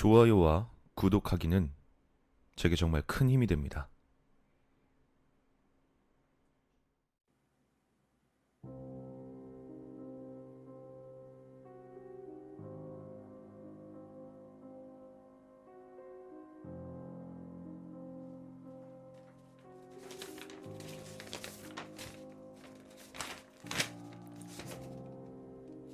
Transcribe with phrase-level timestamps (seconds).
[0.00, 1.74] 좋아요와 구독하기는
[2.56, 3.90] 제게 정말 큰 힘이 됩니다.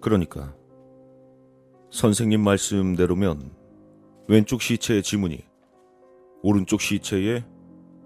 [0.01, 0.55] 그러니까
[1.91, 3.66] 선생님 말씀대로면
[4.29, 5.45] 왼쪽 시체의 지문이
[6.43, 7.45] 오른쪽 시체의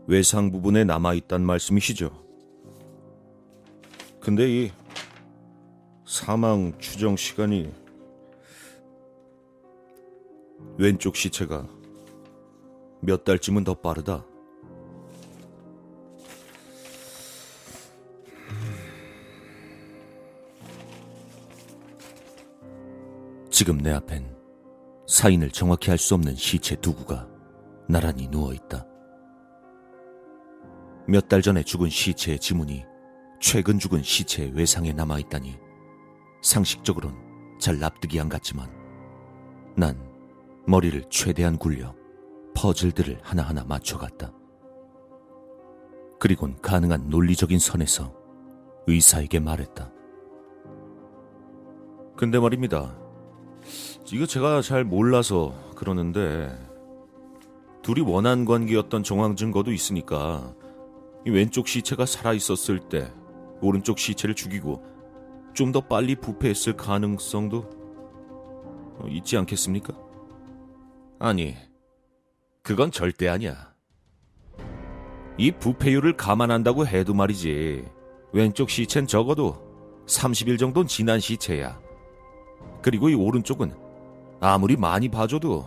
[0.06, 2.10] 외상 부분에 남아 있단 말씀이시죠.
[4.20, 4.70] 근데 이
[6.06, 7.72] 사망 추정 시간이
[10.76, 11.66] 왼쪽 시체가
[13.00, 14.26] 몇 달쯤은 더 빠르다.
[23.50, 24.39] 지금 내 앞엔
[25.10, 27.26] 사인을 정확히 할수 없는 시체 두 구가
[27.88, 28.86] 나란히 누워 있다.
[31.08, 32.84] 몇 달 전에 죽은 시체의 지문이
[33.40, 35.58] 최근 죽은 시체의 외상에 남아 있다니
[36.42, 37.16] 상식적으론
[37.58, 38.70] 잘 납득이 안 갔지만
[39.76, 39.98] 난
[40.68, 41.92] 머리를 최대한 굴려
[42.54, 44.32] 퍼즐들을 하나하나 맞춰갔다.
[46.20, 48.14] 그리곤 가능한 논리적인 선에서
[48.86, 49.92] 의사에게 말했다.
[52.16, 52.99] 근데 말입니다.
[54.12, 56.50] 이거 제가 잘 몰라서 그러는데
[57.82, 60.54] 둘이 원한 관계였던 정황 증거도 있으니까
[61.26, 63.12] 이 왼쪽 시체가 살아 있었을 때
[63.60, 64.82] 오른쪽 시체를 죽이고
[65.52, 67.68] 좀 더 빨리 부패했을 가능성도
[69.08, 69.94] 있지 않겠습니까?
[71.18, 71.56] 아니,
[72.62, 73.74] 그건 절대 아니야.
[75.38, 77.84] 이 부패율을 감안한다고 해도 말이지.
[78.32, 81.80] 왼쪽 시체는 적어도 30일 정도는 지난 시체야.
[82.82, 83.74] 그리고 이 오른쪽은
[84.40, 85.66] 아무리 많이 봐줘도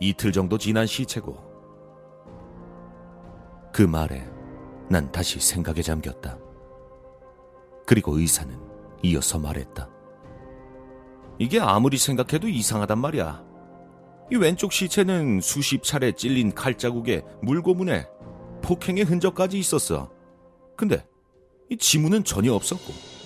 [0.00, 1.36] 이틀 정도 지난 시체고.
[3.72, 4.28] 그 말에
[4.88, 6.38] 난 다시 생각에 잠겼다.
[7.86, 8.54] 그리고 의사는
[9.02, 9.88] 이어서 말했다.
[11.38, 13.44] 이게 아무리 생각해도 이상하단 말이야.
[14.30, 18.06] 이 왼쪽 시체는 수십 차례 찔린 칼자국에 물고문에
[18.62, 20.10] 폭행의 흔적까지 있었어.
[20.76, 21.04] 근데
[21.68, 23.21] 이 지문은 전혀 없었고.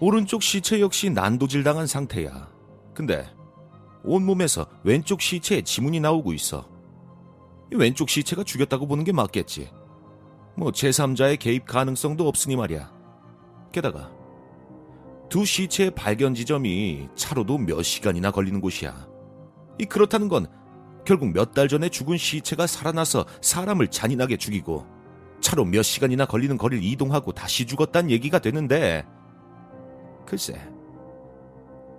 [0.00, 2.48] 오른쪽 시체 역시 난도질 당한 상태야.
[2.94, 3.26] 근데
[4.04, 6.68] 온몸에서 왼쪽 시체에 지문이 나오고 있어.
[7.72, 9.70] 왼쪽 시체가 죽였다고 보는 게 맞겠지.
[10.56, 12.92] 뭐 제3자의 개입 가능성도 없으니 말이야.
[13.72, 14.10] 게다가
[15.28, 19.06] 두 시체의 발견 지점이 차로도 몇 시간이나 걸리는 곳이야.
[19.78, 20.46] 이 그렇다는 건
[21.04, 24.86] 결국 몇 달 전에 죽은 시체가 살아나서 사람을 잔인하게 죽이고
[25.40, 29.04] 차로 몇 시간이나 걸리는 거리를 이동하고 다시 죽었단 얘기가 되는데
[30.28, 30.60] 글쎄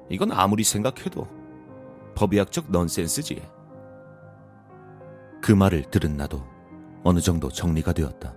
[0.07, 1.28] 이건 아무리 생각해도
[2.13, 3.41] 법의학적 넌센스지.
[5.41, 6.45] 그 말을 들은 나도
[7.03, 8.35] 어느 정도 정리가 되었다.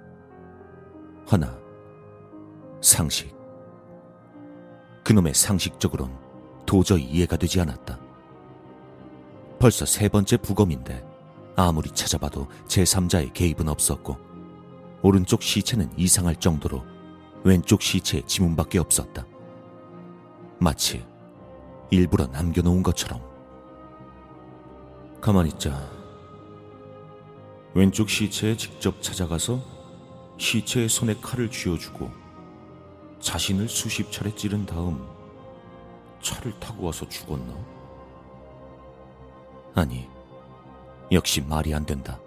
[1.26, 1.58] 하나,
[2.80, 3.36] 상식.
[5.04, 6.16] 그놈의 상식적으론
[6.64, 7.98] 도저히 이해가 되지 않았다.
[9.58, 11.04] 벌써 세 번째 부검인데
[11.54, 14.16] 아무리 찾아봐도 제3자의 개입은 없었고
[15.02, 16.82] 오른쪽 시체는 이상할 정도로
[17.44, 19.26] 왼쪽 시체의 지문밖에 없었다.
[20.62, 21.04] 마치
[21.90, 23.20] 일부러 남겨놓은 것처럼.
[25.20, 25.90] 가만히 있자.
[27.74, 29.60] 왼쪽 시체에 직접 찾아가서
[30.38, 32.10] 시체의 손에 칼을 쥐어주고
[33.18, 35.04] 자신을 수십 차례 찌른 다음
[36.22, 37.54] 차를 타고 와서 죽었나?
[39.74, 40.08] 아니,
[41.10, 42.20] 역시 말이 안 된다.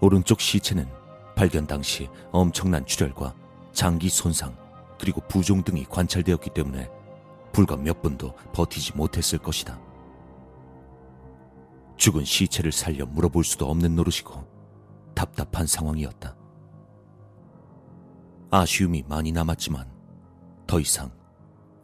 [0.00, 0.88] 오른쪽 시체는
[1.36, 3.34] 발견 당시 엄청난 출혈과
[3.72, 4.65] 장기 손상
[4.98, 6.90] 그리고 부종 등이 관찰되었기 때문에
[7.52, 9.80] 불과 몇 분도 버티지 못했을 것이다.
[11.96, 14.46] 죽은 시체를 살려 물어볼 수도 없는 노릇이고
[15.14, 16.36] 답답한 상황이었다.
[18.50, 19.90] 아쉬움이 많이 남았지만
[20.66, 21.10] 더 이상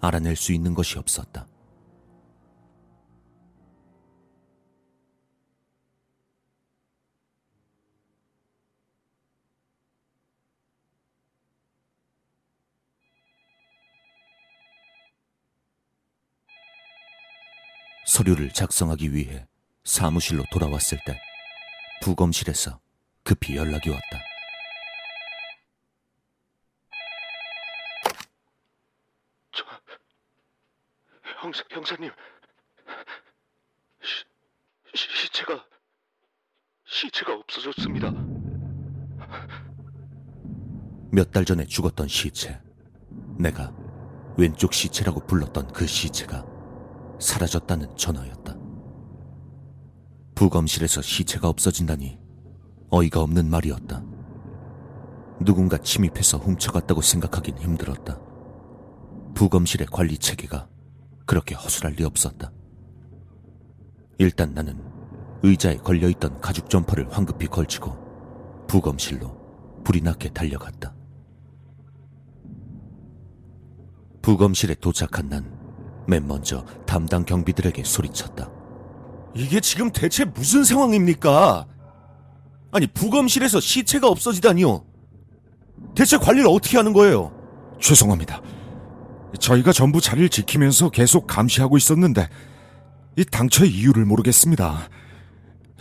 [0.01, 1.49] 알아낼 수 있는 것이 없었다.
[18.13, 19.47] 서류를 작성하기 위해
[19.85, 21.19] 사무실로 돌아왔을 때
[22.03, 22.79] 부검실에서
[23.25, 24.19] 급히 연락이 왔다.
[31.41, 32.11] 형사, 형사님,
[34.03, 34.25] 시,
[34.95, 35.65] 시, 시체가
[36.85, 38.11] 시체가 없어졌습니다.
[41.11, 42.61] 몇 달 전에 죽었던 시체.
[43.39, 43.75] 내가
[44.39, 46.45] 왼쪽 시체라고 불렀던 그 시체가
[47.23, 48.57] 사라졌다는 전화였다.
[50.35, 52.19] 부검실에서 시체가 없어진다니
[52.91, 54.05] 어이가 없는 말이었다.
[55.45, 58.21] 누군가 침입해서 훔쳐갔다고 생각하긴 힘들었다.
[59.35, 60.69] 부검실의 관리 체계가
[61.25, 62.53] 그렇게 허술할 리 없었다.
[64.19, 64.79] 일단 나는
[65.43, 70.95] 의자에 걸려있던 가죽 점퍼를 황급히 걸치고 부검실로 불이 나게 달려갔다.
[74.23, 75.62] 부검실에 도착한 난
[76.07, 78.51] 맨 먼저 담당 경비들에게 소리쳤다.
[79.35, 81.67] 이게 지금 대체 무슨 상황입니까?
[82.71, 84.85] 아니, 부검실에서 시체가 없어지다니요.
[85.95, 87.33] 대체 관리를 어떻게 하는 거예요?
[87.81, 88.41] 죄송합니다.
[89.39, 92.29] 저희가 전부 자리를 지키면서 계속 감시하고 있었는데
[93.17, 94.89] 이 당초의 이유를 모르겠습니다.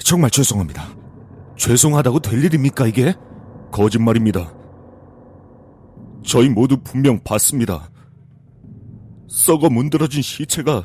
[0.03, 0.83] 정말 죄송합니다.
[1.57, 3.13] 죄송하다고 될 일입니까 이게?
[3.71, 4.53] 거짓말입니다.
[6.25, 7.89] 저희 모두 분명 봤습니다.
[9.31, 10.83] 썩어 문드러진 시체가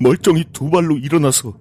[0.00, 1.56] 멀쩡히 두 발로 일어나서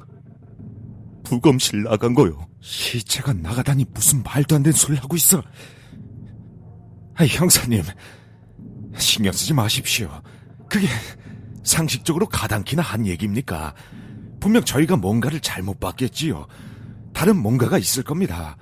[1.23, 2.47] 부검실 나간 거요.
[2.61, 5.41] 시체가 나가다니 무슨 말도 안 되는 소리를 하고 있어.
[7.13, 7.83] 아, 형사님,
[8.97, 10.09] 신경 쓰지 마십시오.
[10.67, 10.87] 그게
[11.63, 13.75] 상식적으로 가당키나 한 얘기입니까?
[14.39, 16.47] 분명 저희가 뭔가를 잘못 봤겠지요.
[17.13, 18.57] 다른 뭔가가 있을 겁니다.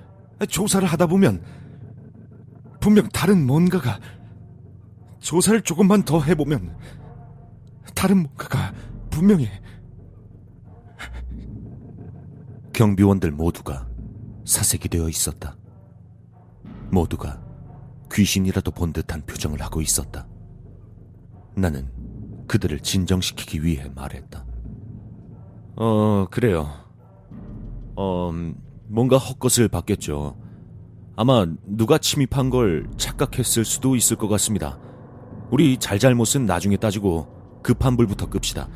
[0.50, 1.42] 조사를 하다 보면
[2.78, 3.98] 분명 다른 뭔가가
[5.20, 6.76] 조사를 조금만 더 해보면
[7.94, 8.72] 다른 뭔가가
[9.10, 9.48] 분명히
[12.72, 13.86] 경비원들 모두가
[14.44, 15.56] 사색이 되어 있었다.
[16.90, 17.42] 모두가
[18.12, 20.26] 귀신이라도 본 듯한 표정을 하고 있었다.
[21.54, 21.90] 나는
[22.48, 24.44] 그들을 진정시키기 위해 말했다.
[25.76, 26.68] 어, 그래요.
[27.96, 28.30] 어,
[28.88, 30.36] 뭔가 헛것을 봤겠죠.
[31.16, 34.78] 아마 누가 침입한 걸 착각했을 수도 있을 것 같습니다.
[35.50, 38.68] 우리 잘잘못은 나중에 따지고 급한 불부터 끕시다.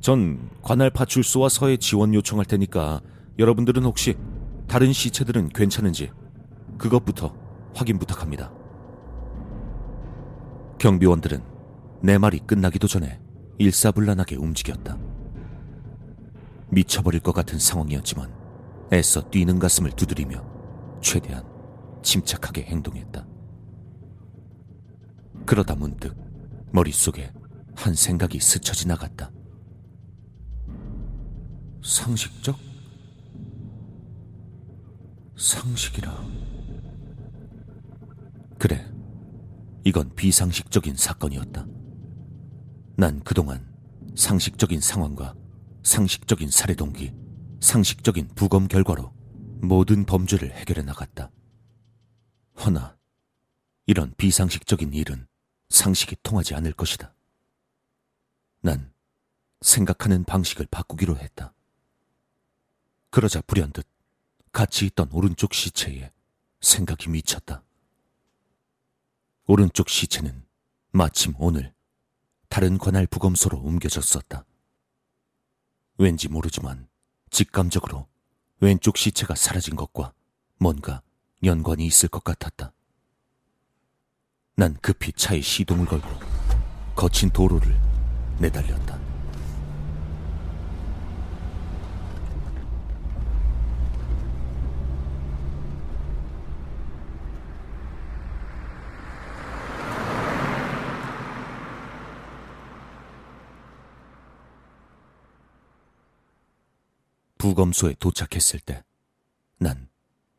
[0.00, 3.00] 전 관할 파출소와 서해 지원 요청할 테니까
[3.38, 4.16] 여러분들은 혹시
[4.66, 6.10] 다른 시체들은 괜찮은지
[6.78, 7.34] 그것부터
[7.74, 8.52] 확인 부탁합니다.
[10.78, 11.42] 경비원들은
[12.02, 13.20] 내 말이 끝나기도 전에
[13.58, 14.98] 일사불란하게 움직였다.
[16.70, 18.32] 미쳐버릴 것 같은 상황이었지만
[18.92, 20.42] 애써 뛰는 가슴을 두드리며
[21.00, 21.44] 최대한
[22.02, 23.26] 침착하게 행동했다.
[25.46, 26.16] 그러다 문득
[26.72, 27.30] 머릿속에
[27.74, 29.30] 한 생각이 스쳐 지나갔다.
[31.82, 32.58] 상식적?
[35.36, 36.24] 상식이라.
[38.58, 38.88] 그래.
[39.84, 41.66] 이건 비상식적인 사건이었다.
[42.96, 43.68] 난 그동안
[44.14, 45.34] 상식적인 상황과
[45.82, 47.12] 상식적인 살해 동기,
[47.60, 49.12] 상식적인 부검 결과로
[49.60, 51.32] 모든 범죄를 해결해 나갔다.
[52.64, 52.96] 허나
[53.86, 55.26] 이런 비상식적인 일은
[55.70, 57.12] 상식이 통하지 않을 것이다.
[58.62, 58.92] 난
[59.60, 61.52] 생각하는 방식을 바꾸기로 했다.
[63.10, 63.84] 그러자 불현듯
[64.52, 66.12] 같이 있던 오른쪽 시체에
[66.60, 67.64] 생각이 미쳤다.
[69.46, 70.46] 오른쪽 시체는
[70.92, 71.74] 마침 오늘
[72.48, 74.44] 다른 관할 부검소로 옮겨졌었다.
[75.98, 76.88] 왠지 모르지만
[77.30, 78.06] 직감적으로
[78.60, 80.14] 왼쪽 시체가 사라진 것과
[80.58, 81.02] 뭔가
[81.42, 82.72] 연관이 있을 것 같았다.
[84.54, 86.08] 난 급히 차에 시동을 걸고
[86.94, 87.91] 거친 도로를
[88.38, 88.98] 내달렸다.
[107.38, 108.82] 부검소에 도착했을 때
[109.58, 109.88] 난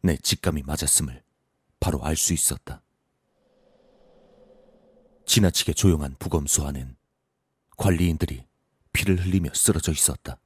[0.05, 1.23] 내 직감이 맞았음을
[1.79, 2.81] 바로 알 수 있었다.
[5.25, 6.97] 지나치게 조용한 부검소 안엔
[7.77, 8.45] 관리인들이
[8.93, 10.39] 피를 흘리며 쓰러져 있었다.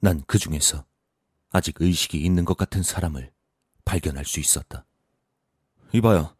[0.00, 0.84] 난 그 중에서
[1.50, 3.32] 아직 의식이 있는 것 같은 사람을
[3.84, 4.84] 발견할 수 있었다.
[5.92, 6.34] 이봐요.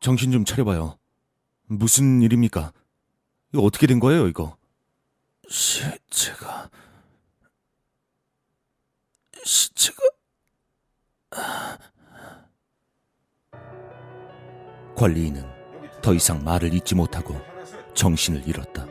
[0.00, 0.98] 정신 좀 차려봐요.
[1.66, 2.72] 무슨 일입니까?
[3.52, 4.56] 이거 어떻게 된 거예요, 이거?
[5.48, 6.70] 시체가...
[9.44, 10.02] 시체가...
[14.96, 15.44] 관리인은
[16.02, 17.34] 더 이상 말을 잇지 못하고
[17.94, 18.86] 정신을 잃었다.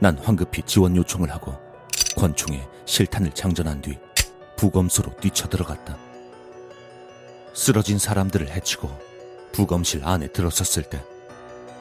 [0.00, 1.56] 난 황급히 지원 요청을 하고
[2.16, 3.98] 권총에 실탄을 장전한 뒤
[4.56, 5.96] 부검소로 뛰쳐들어갔다.
[7.52, 8.90] 쓰러진 사람들을 해치고
[9.52, 11.02] 부검실 안에 들어섰을 때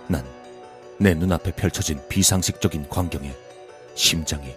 [0.07, 0.25] 난
[0.99, 3.35] 내 눈앞에 펼쳐진 비상식적인 광경에
[3.95, 4.55] 심장이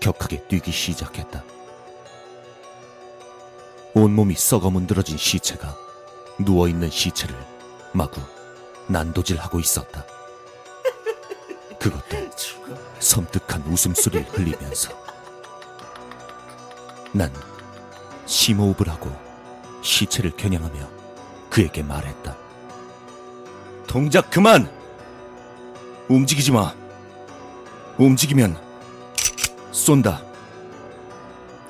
[0.00, 1.44] 격하게 뛰기 시작했다.
[3.94, 5.74] 온몸이 썩어 문드러진 시체가
[6.40, 7.34] 누워있는 시체를
[7.92, 8.20] 마구
[8.88, 10.04] 난도질하고 있었다.
[11.78, 12.30] 그것도
[12.98, 14.90] 섬뜩한 웃음소리를 흘리면서
[17.12, 17.32] 난
[18.26, 19.10] 심호흡을 하고
[19.82, 20.88] 시체를 겨냥하며
[21.48, 22.36] 그에게 말했다.
[23.86, 24.70] 동작 그만!
[26.08, 26.74] 움직이지 마.
[27.98, 28.60] 움직이면
[29.72, 30.22] 쏜다.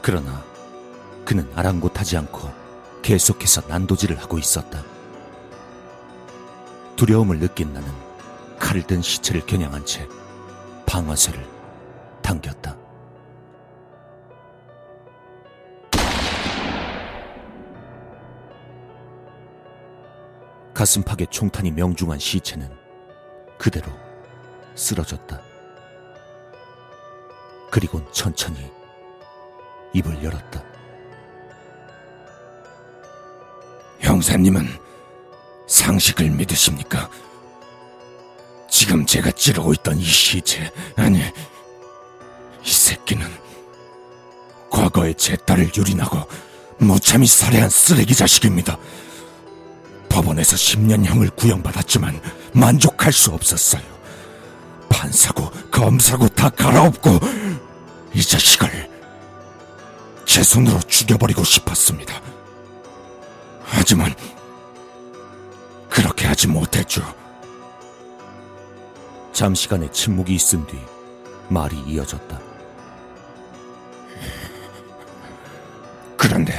[0.03, 0.43] 그러나
[1.25, 2.51] 그는 아랑곳하지 않고
[3.03, 4.83] 계속해서 난도질을 하고 있었다.
[6.97, 8.06] 두려움을 느낀 나는
[8.67, 10.09] 칼을 든 시체를 겨냥한 채
[10.87, 11.47] 방아쇠를
[12.21, 12.77] 당겼다.
[20.75, 22.69] 가슴팍에 총탄이 명중한 시체는
[23.57, 23.87] 그대로
[24.75, 25.41] 쓰러졌다.
[27.71, 28.69] 그리곤 천천히
[29.93, 30.65] 입을 열었다.
[34.01, 34.67] 형사님은
[35.69, 37.09] 상식을 믿으십니까?
[38.87, 43.27] 지금 제가 찌르고 있던 이 시체, 아니, 이 새끼는
[44.71, 46.23] 과거에 제 딸을 유린하고
[46.79, 48.79] 무참히 살해한 쓰레기 자식입니다.
[50.09, 52.21] 법원에서 10년형을 구형받았지만
[52.53, 53.83] 만족할 수 없었어요.
[54.89, 57.19] 판사고 검사고 다 갈아엎고
[58.15, 58.89] 이 자식을
[60.27, 62.23] 제 손으로 죽여버리고 싶었습니다.
[63.65, 64.15] 하지만
[65.91, 67.26] 그렇게 하지 못했죠.
[69.37, 70.79] 잠시간의 침묵이 있은 뒤
[71.51, 72.41] 말이 이어졌다.
[76.17, 76.55] 그런데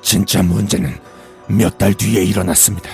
[0.00, 0.98] 진짜 문제는
[1.48, 2.88] 몇 달 뒤에 일어났습니다.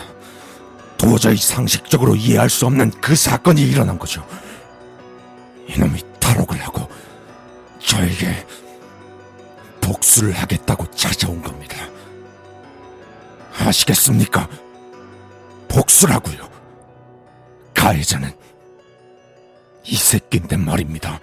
[0.97, 4.27] 도저히 상식적으로 이해할 수 없는 그 사건이 일어난 거죠.
[5.69, 6.89] 이놈이 탈옥을 하고
[7.79, 8.45] 저에게
[9.81, 11.77] 복수를 하겠다고 찾아온 겁니다.
[13.57, 14.49] 아시겠습니까?
[15.69, 16.49] 복수라고요.
[17.73, 18.48] 가해자는
[19.89, 21.19] 이 새끼인데 말입니다.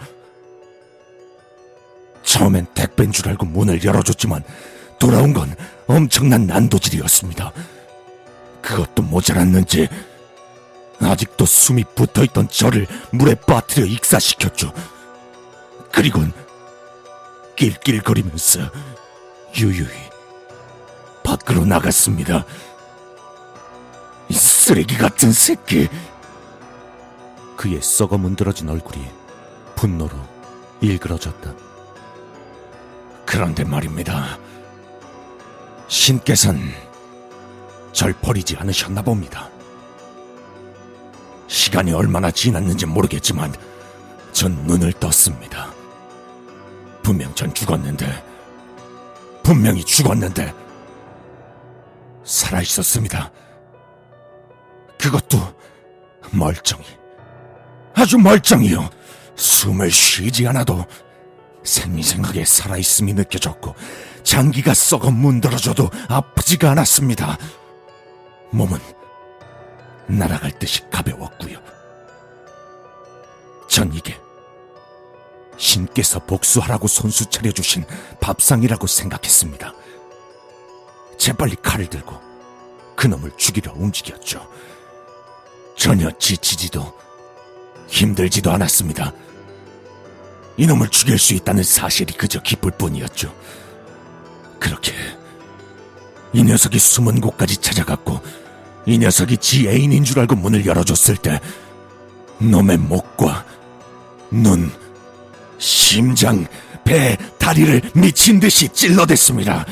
[2.24, 4.43] 처음엔 택배인 줄 알고 문을 열어줬지만
[5.00, 5.55] 돌아온 건
[5.86, 7.51] 엄청난 난도질이었습니다.
[8.63, 9.88] 그것도 모자랐는지
[11.00, 14.74] 아직도 숨이 붙어있던 저를 물에 빠뜨려 익사시켰죠.
[15.91, 16.34] 그리곤
[17.55, 18.62] 낄낄거리면서
[19.57, 19.93] 유유히
[21.24, 22.45] 밖으로 나갔습니다.
[24.29, 25.88] 이 쓰레기 같은 새끼.
[27.55, 29.05] 그의 썩어 문드러진 얼굴이
[29.75, 30.15] 분노로
[30.81, 31.53] 일그러졌다.
[33.25, 34.38] 그런데 말입니다.
[35.88, 36.59] 신께선
[37.91, 39.50] 절 버리지 않으셨나 봅니다.
[41.47, 43.53] 시간이 얼마나 지났는지 모르겠지만
[44.31, 45.71] 전 눈을 떴습니다.
[47.01, 48.24] 분명 전 죽었는데
[49.43, 50.53] 분명히 죽었는데
[52.24, 53.31] 살아 있었습니다.
[55.00, 55.38] 그것도
[56.31, 56.83] 멀쩡히
[58.05, 58.88] 아주 멀쩡히요.
[59.35, 60.85] 숨을 쉬지 않아도
[61.63, 63.74] 생리생하게 살아있음이 느껴졌고
[64.21, 67.39] 장기가 썩어 문드러져도 아프지가 않았습니다.
[68.51, 68.77] 몸은
[70.05, 71.57] 날아갈 듯이 가벼웠고요.
[73.67, 74.15] 전 이게
[75.57, 77.85] 신께서 복수하라고 손수 차려주신
[78.21, 79.74] 밥상이라고 생각했습니다.
[81.17, 82.21] 재빨리 칼을 들고
[82.95, 84.47] 그놈을 죽이려 움직였죠.
[85.75, 87.04] 전혀 지치지도
[87.87, 89.13] 힘들지도 않았습니다.
[90.57, 93.33] 이놈을 죽일 수 있다는 사실이 그저 기쁠 뿐이었죠.
[94.59, 94.93] 그렇게
[96.33, 98.21] 이 녀석이 숨은 곳까지 찾아갔고
[98.85, 101.39] 이 녀석이 지 애인인 줄 알고 문을 열어줬을 때
[102.39, 103.45] 놈의 목과
[104.29, 104.71] 눈,
[105.57, 106.45] 심장,
[106.83, 109.65] 배, 다리를 미친 듯이 찔러댔습니다.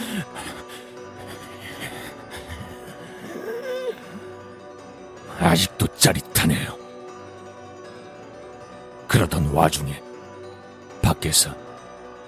[5.40, 6.83] 아직도 짜릿하네요.
[9.14, 10.02] 그러던 와중에
[11.04, 11.52] 밖에서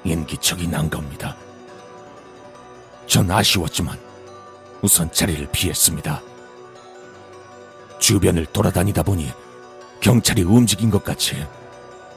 [0.04, 1.36] 인기척이 난 겁니다.
[3.08, 4.00] 전 아쉬웠지만
[4.84, 6.22] 우선 자리를 피했습니다.
[7.98, 9.34] 주변을 돌아다니다 보니
[10.00, 11.44] 경찰이 움직인 것 같이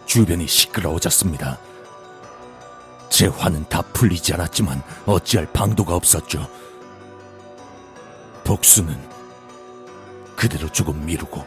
[0.04, 1.58] 주변이 시끄러워졌습니다.
[3.08, 6.46] 제 화는 다 풀리지 않았지만 어찌할 방도가 없었죠.
[8.44, 8.94] 복수는
[10.36, 11.42] 그대로 조금 미루고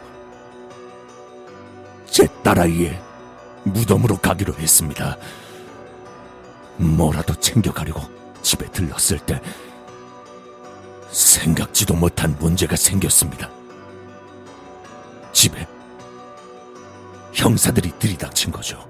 [2.06, 3.11] 제 딸아이의
[3.64, 5.16] 무덤으로 가기로 했습니다.
[6.76, 8.02] 뭐라도 챙겨가려고
[8.42, 9.40] 집에 들렀을 때
[11.10, 13.50] 생각지도 못한 문제가 생겼습니다.
[15.32, 15.66] 집에
[17.32, 18.88] 형사들이 들이닥친 거죠.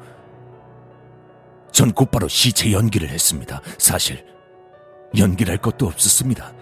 [1.70, 3.60] 전 곧바로 시체 연기를 했습니다.
[3.78, 4.24] 사실
[5.16, 6.52] 연기할 것도 없었습니다.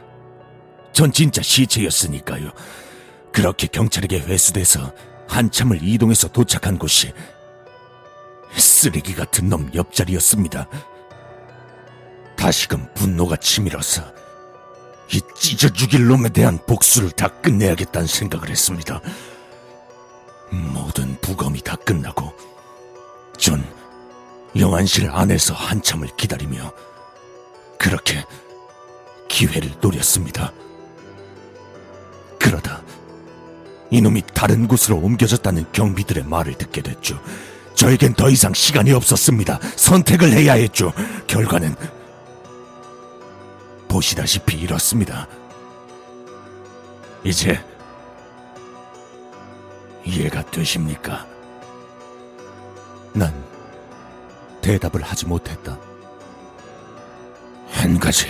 [0.92, 2.50] 전 진짜 시체였으니까요.
[3.32, 4.92] 그렇게 경찰에게 회수돼서
[5.28, 7.12] 한참을 이동해서 도착한 곳이
[8.56, 10.68] 쓰레기 같은 놈 옆자리였습니다.
[12.36, 14.02] 다시금 분노가 치밀어서
[15.12, 19.00] 이 찢어 죽일 놈에 대한 복수를 다 끝내야겠다는 생각을 했습니다.
[20.50, 22.32] 모든 부검이 다 끝나고
[23.36, 23.64] 전
[24.56, 26.72] 영안실 안에서 한참을 기다리며
[27.78, 28.24] 그렇게
[29.28, 30.52] 기회를 노렸습니다.
[32.38, 32.82] 그러다
[33.90, 37.20] 이놈이 다른 곳으로 옮겨졌다는 경비들의 말을 듣게 됐죠.
[37.80, 39.58] 저에겐 더 이상 시간이 없었습니다.
[39.74, 40.92] 선택을 해야 했죠.
[41.26, 41.74] 결과는
[43.88, 45.26] 보시다시피 이렇습니다.
[47.24, 47.58] 이제
[50.04, 51.26] 이해가 되십니까?
[53.14, 53.32] 난
[54.60, 55.78] 대답을 하지 못했다.
[57.70, 58.26] 한 가지,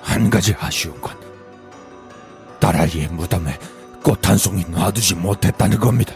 [0.00, 1.14] 한 가지 아쉬운 건
[2.60, 3.58] 딸아이의 무덤에
[4.02, 6.14] 꽃 한 송이 놔두지 못했다는 겁니다.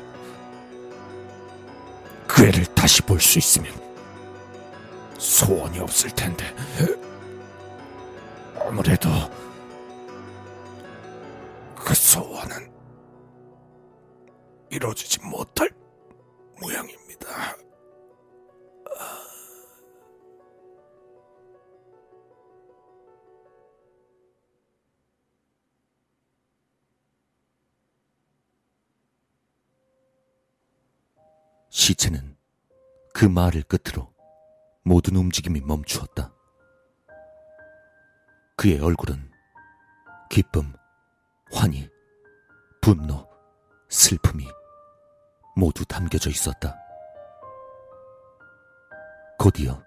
[2.44, 3.72] 그 애를 다시 볼 수 있으면
[5.18, 6.44] 소원이 없을 텐데
[8.60, 9.08] 아무래도
[11.74, 12.70] 그 소원은
[14.68, 15.70] 이루어지지 못할
[16.60, 17.56] 모양입니다.
[31.70, 32.33] 시체는
[33.14, 34.12] 그 말을 끝으로
[34.82, 36.34] 모든 움직임이 멈추었다.
[38.56, 39.30] 그의 얼굴은
[40.28, 40.74] 기쁨,
[41.52, 41.88] 환희,
[42.82, 43.28] 분노,
[43.88, 44.48] 슬픔이
[45.54, 46.76] 모두 담겨져 있었다.
[49.38, 49.80] 곧이어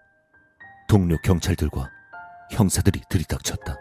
[0.87, 1.89] 동료 경찰들과
[2.51, 3.75] 형사들이 들이닥쳤다.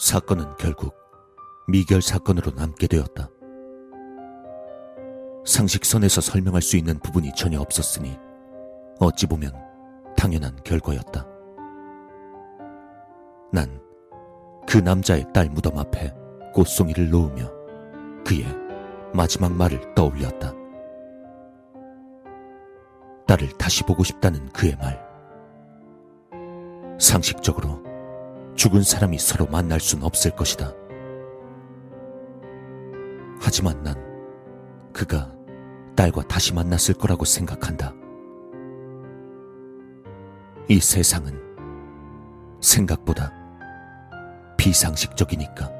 [0.00, 0.96] 사건은 결국
[1.68, 3.28] 미결 사건으로 남게 되었다.
[5.48, 8.16] 상식선에서 설명할 수 있는 부분이 전혀 없었으니
[9.00, 9.52] 어찌 보면
[10.16, 11.26] 당연한 결과였다.
[13.52, 13.88] 난
[14.68, 16.14] 그 남자의 딸 무덤 앞에
[16.52, 17.50] 꽃송이를 놓으며
[18.22, 18.44] 그의
[19.14, 20.52] 마지막 말을 떠올렸다.
[23.26, 25.02] 딸을 다시 보고 싶다는 그의 말.
[27.00, 27.82] 상식적으로
[28.56, 30.74] 죽은 사람이 서로 만날 순 없을 것이다.
[33.40, 33.96] 하지만 난
[34.92, 35.32] 그가
[35.98, 37.92] 딸과 다시 만났을 거라고 생각한다.
[40.68, 41.36] 이 세상은
[42.60, 43.32] 생각보다
[44.56, 45.77] 비상식적이니까.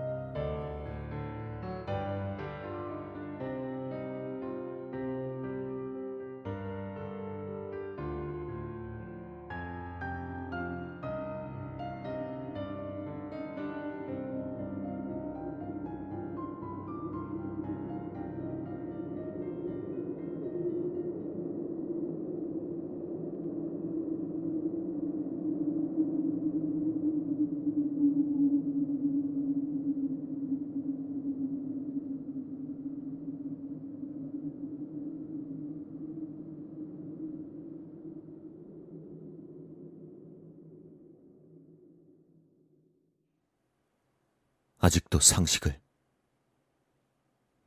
[44.79, 45.81] 아직도 상식을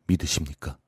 [0.08, 0.81] 믿으십니까?